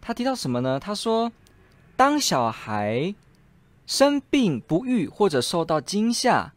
[0.00, 0.80] 他提到什么呢？
[0.80, 1.30] 他说，
[1.96, 3.14] 当小孩
[3.86, 6.54] 生病不愈，或者受到惊吓，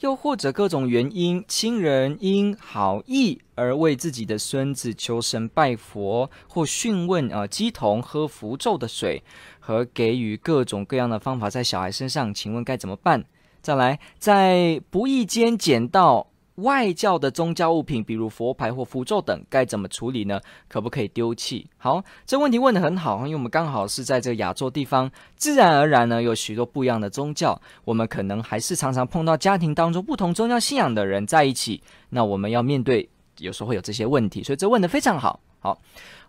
[0.00, 9.22] 又或者各种原因，亲人因好意而为自己的孙子求神拜佛，或询问啊乩童喝符咒的水，
[9.60, 13.24] 和给予各种各样的方法在小孩身上，请问该怎么办？
[13.60, 16.31] 再来，在不意间捡到。
[16.56, 20.40] 外教的宗教物品，比如佛牌或符咒等，该怎么处理呢？
[20.68, 21.66] 可不可以丢弃？
[21.78, 35.40] 好，这问题问得很好，因为我们刚好是在这个亚洲地方，自然而然呢，有许多不一样的宗教，我们可能还是常常碰到家庭当中不同宗教信仰的人在一起，那我们要面对，有时候会有这些问题，所以这问得非常好。
[35.60, 35.78] 好，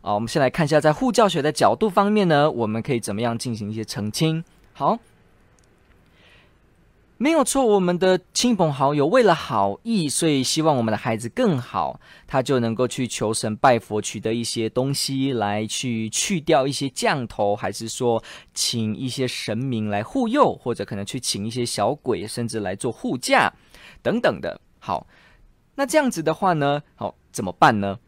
[0.01, 4.43] 啊，我们先来看一下，在护教学的角度方面呢，我们可以怎么样进行一些澄清？
[4.71, 4.97] 好。
[7.23, 18.21] 没有错，我们的亲朋好友为了好意，所以希望我们的孩子更好，他就能够去求神拜佛，取得一些东西来去去掉一些降头，还是说
[18.53, 23.53] 请一些神明来护佑，或者可能去请一些小鬼，甚至来做护驾
[24.01, 24.59] 等等的。
[24.79, 25.07] 好，
[25.75, 27.99] 那这样子的话呢，好，怎么办呢？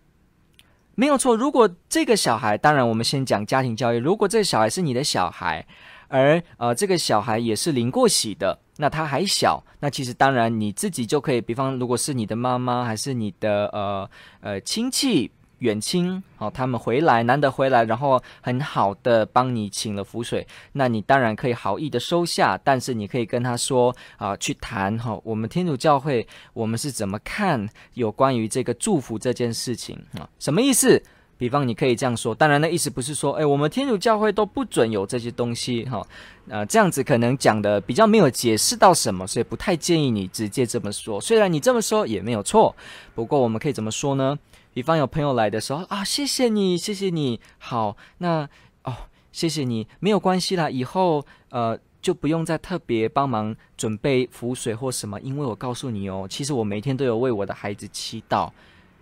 [0.95, 5.65] 没有错，如果这个小孩，当然我们先讲家庭教育，如果这个小孩是你的小孩，
[6.09, 8.59] 而呃这个小孩也是领过洗的。
[8.77, 14.09] 那他还小，那其实当然你自己就可以，比方如果是你的妈妈还是你的呃
[14.41, 31.01] 呃亲戚远亲，好、哦，他们回来难得回来，然后很好的帮你请了符水，那你当然可以好意的收下，但是你可以跟他说啊、去谈哈、哦，我们天主教会我们是怎么看有关于这个祝福这件事情啊、什么意思？
[31.37, 36.01] 比方，你可以这样说，当然，那意思不是说，哎，我们天主教会都不准有这些东西，哈，
[36.47, 41.19] 呃，这样子可能讲的比较没有解释到什么，所以不太建议你直接这么说。
[41.19, 42.73] 虽然你这么说也没有错，
[43.13, 44.37] 不过我们可以怎么说呢？
[44.73, 48.47] 比方有朋友来的时候啊，谢谢你，谢谢你，好，那
[48.83, 48.93] 哦，
[49.33, 58.49] 谢谢你，没有关系啦，以后呃就不用再特别帮忙准备符水或什么，因为我告诉你哦，其实我每天都有为我的孩子祈祷，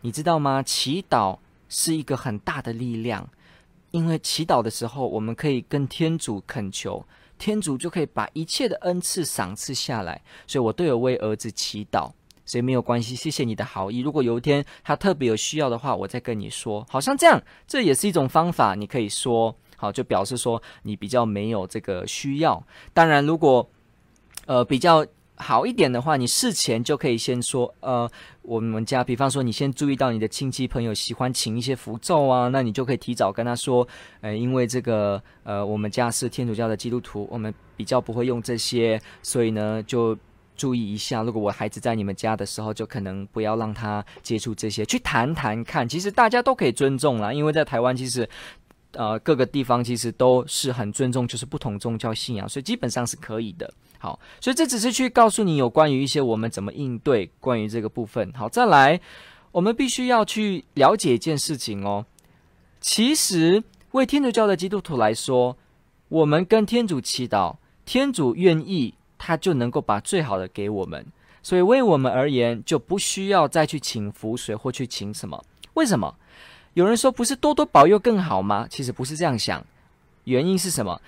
[0.02, 0.64] 你知道吗？
[0.64, 1.38] 祈祷。
[1.76, 3.28] 是一个很大的力量，
[3.90, 7.04] 因为祈祷的时候，我们可以跟天主恳求，
[7.40, 10.22] 天主就可以把一切的恩赐赏赐下来。
[10.46, 12.12] 所以我都有为儿子祈祷，
[12.46, 13.16] 所以没有关系。
[13.16, 14.02] 谢谢你的好意。
[14.02, 16.86] 如果有一天他特别有需要的话，我再跟你说。
[16.88, 22.64] 好像这样，这也是一种方法，你可以说好，就表示说你比较没有这个需要。
[22.94, 23.68] 当然，如果
[24.46, 25.04] 呃比较。
[25.36, 28.10] 好一点的话，你事前就可以先说，呃，
[28.44, 33.88] 我们家，比方说，你先注意到你的亲戚朋友喜欢请一些符咒啊，那你就可以提早跟他说，
[34.22, 40.18] 呃，因为这个，呃，我们家是天主教的基督徒，我们比较不会用这些，所以呢，就
[40.56, 48.30] 注意一下，如果我孩子在你们家的时候，就可能不要让他接触这些，去谈谈看，其实大家都可以尊重啦，因为在台湾其实。
[48.96, 53.68] 呃，各个地方其实都是很尊重，就是不同宗教信仰，所以基本上是可以的。
[54.04, 58.34] 好，所以这只是去告诉你有关于一些我们怎么应对关于这个部分。
[58.34, 59.00] 好，再来，
[59.54, 62.06] 我们必须要去了解一件事情哦。
[62.82, 65.56] 其实为天主教的基督徒来说，
[66.10, 67.56] 我们跟天主祈祷，
[67.86, 71.06] 天主愿意，他就能够把最好的给我们。
[71.42, 75.42] 所以为我们而言，就不需要再去请符水或去请什么？
[75.76, 76.14] 为什么？
[76.74, 78.68] 有人说不是多多保佑更好吗？
[78.70, 79.66] 其实不是这样想，
[80.26, 81.00] 原因是什么？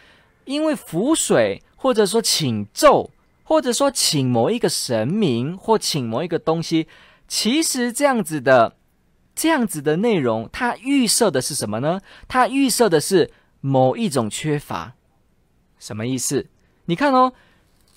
[0.46, 3.12] 因为符水，或者说请咒，
[3.44, 6.88] 或者说请某一个神明，或请某一个东西，
[7.28, 8.76] 其实这样子的，
[9.36, 12.02] 这样子的内容，它预设的是什么呢？
[12.28, 13.30] 它预设的是
[13.62, 14.96] 某一种缺乏。
[15.78, 16.48] 什么意思？
[16.86, 17.34] 你看哦，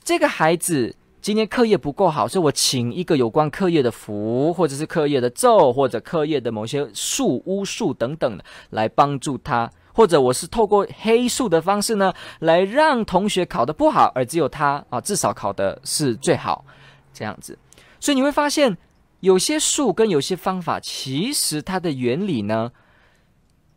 [0.05, 0.95] 这个孩子。
[1.21, 8.39] 今天课业不够好，所以我请一个有关课业的符，或者是课业的咒，或者课业的某些术、巫术等等
[8.71, 16.65] 来帮助他，或者我是透过黑术的方式呢，来让同学考得不好，而只有他啊，至少考的是最好，
[17.13, 17.59] 这样子。
[18.01, 18.77] 所以你会发现，
[19.21, 22.71] 有些数跟有些方法，其实它的原理呢，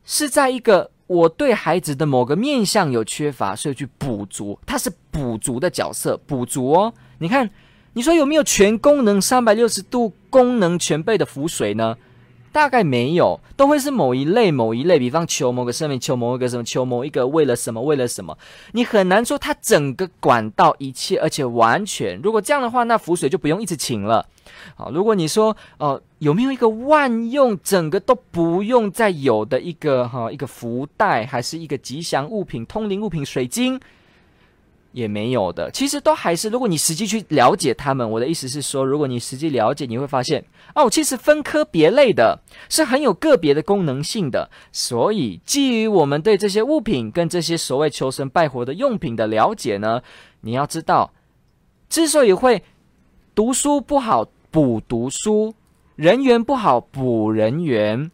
[0.06, 6.94] 是在一个我对孩子的某个面向有缺乏，所以去补足，它是补足的角色，补足哦。
[7.18, 7.50] 你看，
[7.94, 11.98] 你说有没有全功能、三百六十度功能全备的符水呢？
[12.52, 18.38] 大概没有，都会是某一类某一类，比方求某个生命，求某一个什么，求某一个为了什么为了什么，
[18.74, 22.20] 你很难说它整个管道一切，而且完全。
[22.22, 24.26] 如果这样的话，那浮水就不用一直请了。
[24.76, 33.80] 好，如果你说、呃，有没有一个万用，整个都不用再有的一个哈、一个福袋，还是一个吉祥物品、通灵物品、水晶？
[34.92, 40.44] 也没有的，其实都还是，如果你实际去了解他们，我的意思是说，如果你实际了解，你会发现，
[40.76, 42.40] 哦，其实分科别类的，
[42.70, 44.50] 是很有个别的功能性的。
[44.72, 50.02] 所以，基于我们对这些物品跟这些所谓求神拜佛的用品的了解呢，
[50.42, 51.14] 你要知道，
[51.90, 52.64] 之所以会
[53.34, 55.54] 读书不好补读书，
[55.96, 58.12] 人缘不好补人缘。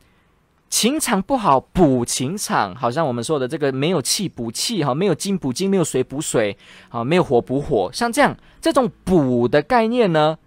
[0.69, 6.57] 情场不好补情场，好像我们说的这个没有气补气哈，没有金补金，没有水补水，
[6.89, 10.37] 啊，没有火补火，像这样这种补的概念呢，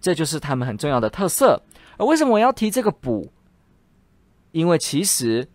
[0.00, 1.62] 这就是他们很重要的特色。
[1.96, 3.30] 而为什么我要提这个补？
[4.52, 5.46] 因为其实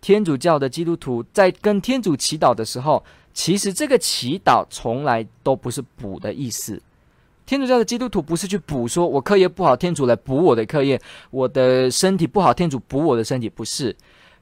[0.00, 6.82] 天主教的基督徒在跟天主祈祷的时候，其实这个祈祷从来都不是补的意思。
[7.46, 10.98] 天主教的基督徒不是去补，说我课业不好，天主来补我的课业；
[11.30, 13.94] 我的身体不好，天主补我的身体，不是。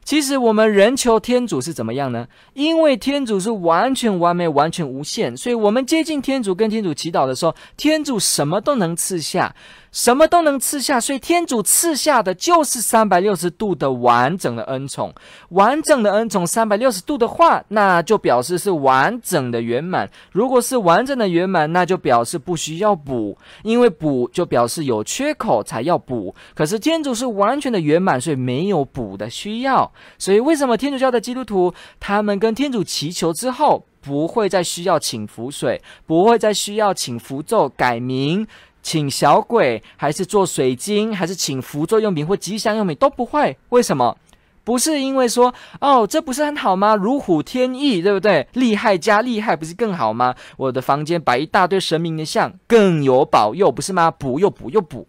[0.05, 2.27] 其实我们人求天主是怎么样呢？
[2.53, 9.55] 因为天主是完全完美、完全无限，所以我们接近天主、跟天主祈祷的时候，天主什么都能赐下。
[9.95, 15.15] 什么都能赐下，所以天主赐下的就是三百六十度的完整的恩宠。
[15.51, 20.11] 完整的恩宠三百六十度的话，那就表示是完整的圆满。
[20.33, 26.35] 如果是完整的圆满，那就表示不需要补，因为补就表示有缺口才要补。
[26.57, 29.89] 可是天主是完全的圆满，所以没有补的需要。
[30.19, 38.47] 所以为什么天主教的基督徒他们跟天主祈求之后，不会再需要请符水，不会再需要请符咒改名？
[38.83, 43.57] 请小鬼，还是做水晶，还是请符咒用品或吉祥用品都不会。
[43.71, 44.17] 为什么？
[44.63, 46.95] 不是因为说哦，这不是很好吗？
[46.95, 48.47] 如虎添翼，对不对？
[48.53, 50.35] 厉害加厉害，不是更好吗？
[50.57, 54.11] 我的房间摆一大堆神明的像，更有保佑，不是吗？
[54.11, 55.07] 补又补又补。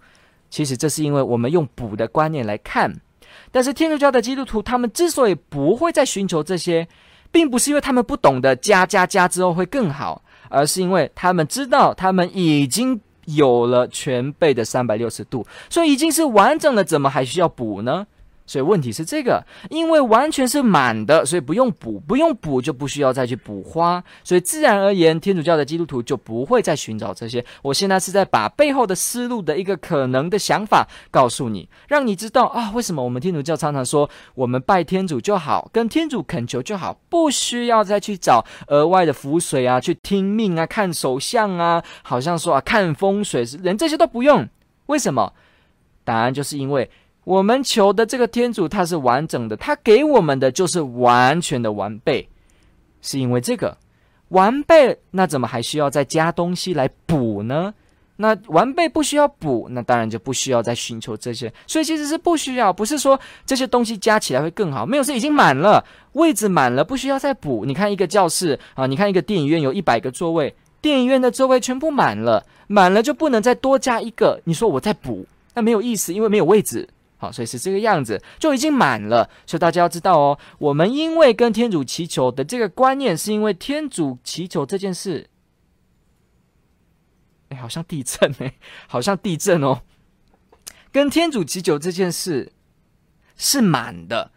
[0.49, 2.93] 其实这是因为我们用补的观念来看。
[3.55, 6.85] 但是天主教的基督徒，他们之所以不会再寻求这些，
[7.31, 12.99] 并不是因为他们不懂得加加加之后会更好，而是因为他们知道他们已经。
[13.27, 18.05] 有了全备的三百六十度，所以已经是完整了，怎么还需要补呢？
[18.47, 27.43] 所以问题是这个，因为完全是满的，所以不用补，不用补就不需要再去补花，所以自然而然，天主教的基督徒就不会再寻找这些。
[27.63, 44.47] 我现在是在把背后的思路的一个可能的想法告诉你，让你知道啊，为什么我们天主教常常说我们拜天主就好，跟天主恳求就好，不需要再去找额外的符水啊，去听命啊，看手相啊，好像说啊看风水是，连这些都不用。
[44.85, 45.33] 为什么？
[46.03, 46.87] 答案就是因为。
[47.25, 52.29] 我们求的这个天主，他是完整的，他给我们的就是完全的完备，
[53.01, 53.75] 是因为这个
[54.29, 57.73] 完备，那怎么还需要再加东西来补呢？
[58.17, 65.83] 那完备不需要补，那当然就不需要再寻求这些，所以其实是不需要，不是说这些东西加起来会更好，没有，是已经满了，
[66.13, 67.65] 位置满了，不需要再补。
[67.65, 75.25] 你看一个教室啊，你看一个电影院有一百个座位，电影院的座位全部满了，满了就不能再多加一个，你说我再补，
[75.55, 76.87] 那没有意思，因为没有位置。
[77.17, 79.29] 好，所以是这个样子，就已经满了。
[79.45, 85.29] 所以大家要知道哦，我们因为跟天主祈求的这个观念，是因为天主祈求这件事。
[87.49, 88.55] 哎，好像地震哎，
[88.87, 89.81] 好像地震哦。
[90.91, 92.51] 跟天主祈求这件事
[93.37, 94.31] 是满的，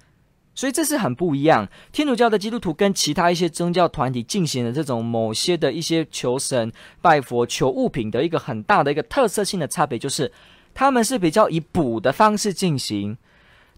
[0.54, 1.68] 所以这是很不一样。
[1.90, 10.32] 天主教的基督徒跟其他一些宗教团体进行的这种某些的一些求神、拜佛、求物品的一个很大的一个特色性的差别，就是。
[10.78, 13.18] 他们是比较以补的方式进行，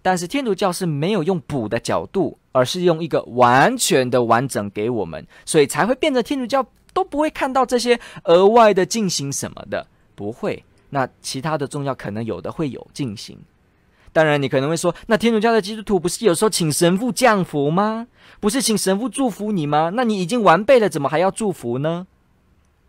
[0.03, 10.63] 但是天主教是没有用补的角度，而是用一个完全的完整给我们，所以才会变成天主教都不会看到这些额外的进行什么的，不会。
[10.91, 13.39] 那其他的宗教可能有的会有进行。
[14.13, 18.09] 当然，你可能会说，那天主教的基督徒不是有时候请神父降福吗？
[18.41, 19.93] 不是请神父祝福你吗？
[19.95, 22.07] 那你已经完备了，怎么还要祝福呢？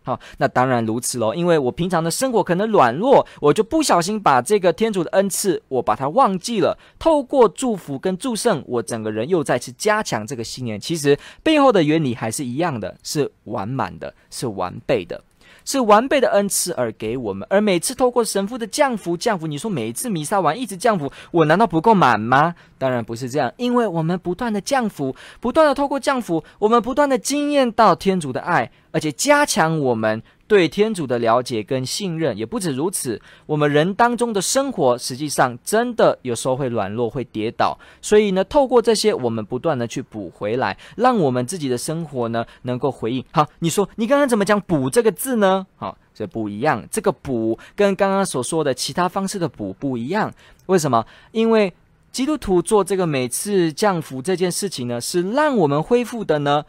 [0.04, 1.34] 好，那当然如此喽。
[1.34, 6.76] 因为我平常的生活可能软弱，我就不小心把这个天主的恩赐，我把它忘记了。
[6.98, 10.80] 透过祝福跟祝圣，我整个人又再次加强这个信念。
[10.80, 15.22] 其实背后的原理还是一样的，是完满的，是完备的。
[15.64, 22.54] 是完备的恩赐而给我们，而每次透过神父的降福降福，你说每一次弥撒完一直降福，我难道不够满吗？
[22.78, 33.18] 当然不是这样，因为我们不断的降福，不断的透过降福，我们不断的经验到天主的爱，而且加强我们对天主的了解跟信任，也不止如此。
[33.46, 37.78] 我们人当中的生活，实际上真的有时候会软弱，会跌倒。
[38.02, 43.24] 所以呢，透过这些，我们不断的去补回来，让我们自己的生活呢能够回应。
[43.30, 45.66] 好，你说你刚刚怎么讲“补”这个字呢？
[45.76, 46.86] 好，这不一样。
[46.90, 50.30] 这个“补”跟刚刚所说的其他方式的“补”不一样。
[50.66, 51.06] 为什么？
[51.30, 51.72] 因为
[52.10, 56.62] 基督徒做这个每次降福这件事情呢，是让我们恢复的呢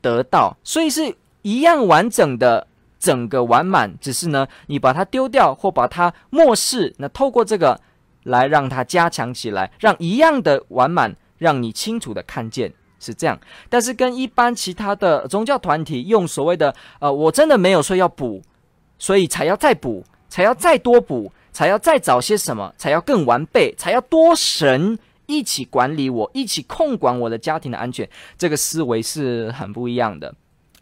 [0.00, 2.68] 得到，所以是一样完整的。
[2.98, 7.80] 整个完满，只是呢，你把它丢掉或把它漠视，那透过这个
[8.24, 13.38] 来让它加强起来，让一样的完满，让你清楚的看见是这样。
[13.68, 18.42] 但是跟一般其他的宗教团体用所谓的呃，我真的没有说要补，
[18.98, 30.34] 所以才要再补，才要再多补，才要再找些什么，才要更完备，才要多神一起管理我，一起控管我的家庭的安全，这个思维是很不一样的。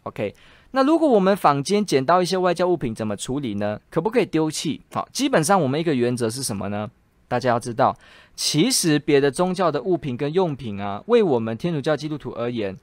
[0.03, 0.33] OK。
[0.75, 3.79] 那如果我们坊间捡到一些外教物品，怎么处理呢？
[3.89, 4.81] 可不可以丢弃？
[4.91, 6.91] 好，基本上我们一个原则是什么呢？
[7.29, 7.97] 大家要知道，
[8.35, 12.77] 其实别的宗教的物品跟用品啊，为我们天主教基督徒而言，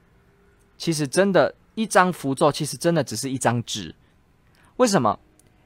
[0.78, 3.94] 其实真的，一张符咒其实真的只是一张纸。
[4.78, 5.18] 为什么？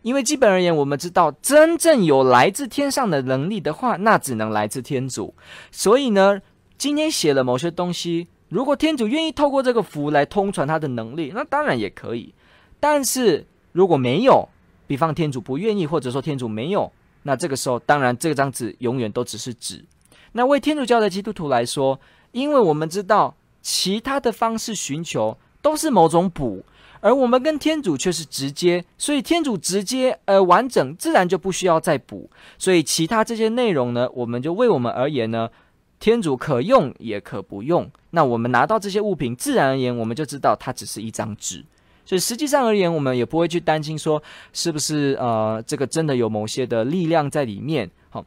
[0.02, 5.32] 因为基本而言，我们知道，真正有来自天上的能力的话，那只能来自天主。
[5.70, 6.42] 所以呢，
[6.76, 8.26] 今天写了某些东西。
[8.48, 12.32] 如果天主愿意透过这个符来通传他的能力，那当然也可以。
[12.78, 14.48] 但是如果没有，
[14.86, 16.92] 比方天主不愿意，或者说天主没有，
[17.24, 19.84] 那这个时候当然这张纸永远都只是纸。
[20.32, 21.98] 那为天主教的基督徒来说，
[22.30, 26.64] 因为我们知道其他的方式寻求都是某种补，
[27.00, 32.30] 而我们跟天主却是直接，所以天主直接而完整，自然就不需要再补。
[32.58, 35.50] 所以其他这些内容呢，我们就为我们而言呢。
[35.98, 41.62] 天主可用也可不用，那我们拿到这些物品，自然而言，我们就知道它只是一张纸。
[42.02, 44.22] 所以实际上而言，我们也不会去担心说
[44.54, 47.90] 是不是呃这个真的有某些的力量在里面。
[48.08, 48.24] 好，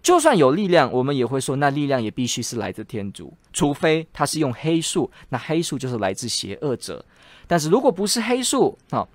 [0.00, 7.04] 就算有力量，我们也会说那力量也必须是来自天主，除非它是用黑术，那黑术就是来自邪恶者。
[7.48, 9.08] 但是如果不是黑术，好。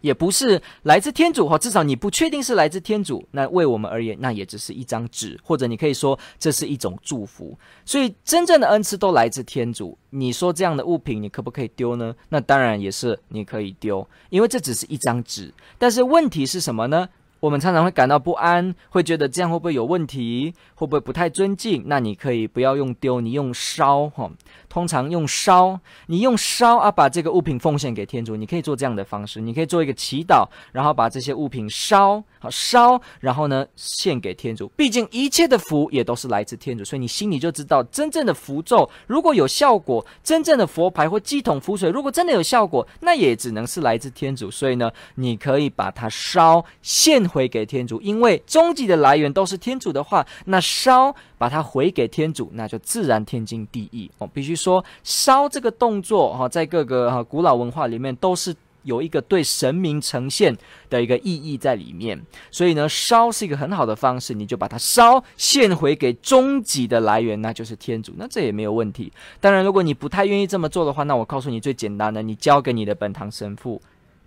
[0.00, 3.26] 也不是来自天主哈，至少你不确定是来自天主。
[3.30, 7.58] 那为我们而言，那也只是一张纸，或者你可以说这是一种祝福。
[7.84, 9.96] 所以真正的恩赐都来自天主。
[10.10, 12.14] 你说这样的物品，你可不可以丢呢？
[12.28, 15.52] 那当然也是你可以丢，因为这只是一张纸。
[15.78, 17.08] 但是问题是什么呢？
[17.40, 20.54] 我们常常会感到不安，会觉得这样会不会有问题？
[20.74, 21.82] 会不会不太尊敬？
[21.86, 24.30] 那你可以不要用丢，你用烧哈。
[24.68, 28.36] 通常用烧，你用烧啊，把这个物品奉献给天主。
[28.36, 34.70] 你可以做这样的方式，你可以做一个祈祷，然后把这些物品烧好烧，然后呢献给天主。
[34.76, 44.50] 毕竟一切的福也都是来自天主，所以你心里就知道，真正的符咒如果有效果，真正的佛牌或乩童符水如果真的有效果，那也只能是来自天主。
[44.50, 47.29] 所以呢，你可以把它烧献。
[47.30, 54.10] 回给天主，因为终极的来源都是天主的话，那烧把它回给天主，那就自然天经地义。
[54.18, 60.56] 哦，必须说烧这个动作哈，在各个哈古老文化里面都是有一个对神明呈现
[60.88, 62.20] 的一个意义在里面。
[62.50, 69.12] 所以呢，烧是一个很好的方式，你就把它烧献回给终极的来源，那就是天主，那这也没有问题。
[69.38, 73.80] 当然，如果你不太愿意这么做的话，那我告诉你最简单的，你交给你的本堂神父，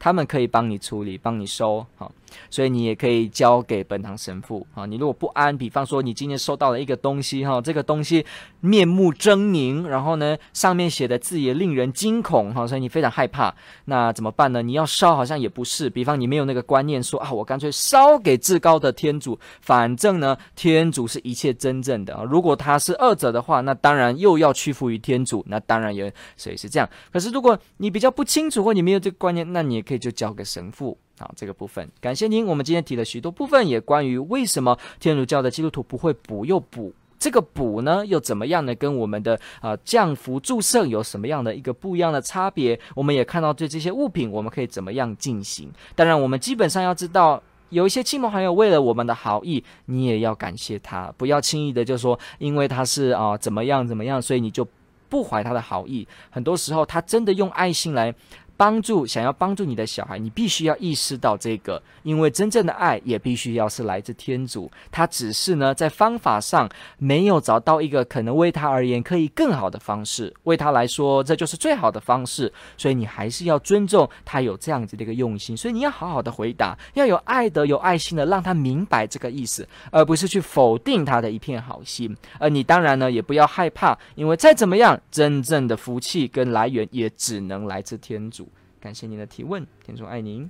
[0.04, 2.12] 他们可以帮你处理，帮你收哈。
[2.50, 4.86] 所以你也可以交给本堂神父啊。
[4.86, 8.26] 你如果不安，比方说你今天收到了一个东西哈，这个东西
[8.60, 13.56] 面目狰狞，然后呢上面写的字也令人惊恐哈，所以你非常害怕。
[13.86, 14.62] 那怎么办呢？
[14.62, 15.90] 你要烧好像也不是。
[15.90, 22.24] 比方你没有那个观念说啊，我干脆烧给至高的天主，反正呢天主是一切真正的啊。
[22.24, 26.90] 如果他是二者的话，那当然又要屈服于天主，那当然也所以是这样。
[27.12, 30.98] 可是如果你比较不清楚或你没有这个观念，那你也可以就交给神父。
[31.20, 32.46] 好，这个部分感谢您。
[32.46, 38.74] 我们今天提了许多部分，也关于为什么天主教的基督徒不会补又补，这个补呢又怎么样呢？
[38.74, 42.78] 跟我们的啊降福祝圣有什么样的一个不一样的差别？
[42.96, 45.72] 我们也看到对这些物品，我们可以怎么样进行？
[45.96, 54.68] 当然，我们基本上要知道，有一些亲朋好友为了我们的好意，你也要感谢他，不要轻易的就说，因为他是啊怎么样怎么样，所以你就
[55.08, 56.08] 不怀他的好意。
[56.32, 58.14] 很多时候，他真的用爱心来。
[58.56, 64.70] 帮助想要帮助你的小孩，你必须要意识到这个，因为真正的爱也必须要是来自天主。
[64.92, 72.52] 他只是呢，在方法上没有找到一个可能为他而言可以更好的方式，为他来说这就是最好的方式。
[72.78, 75.58] 所以你还是要尊重他有这样子的一个用心。
[75.58, 82.16] 所以你要好好的回答，要有爱的、有爱心的，让他明白这个意思，而不是去否定他的一片好心。
[82.40, 88.48] 而你当然呢，也不要害怕，因为再怎么样，真正的福气跟来源也只能来自天主。
[88.84, 90.50] 感谢您的提问田总爱您。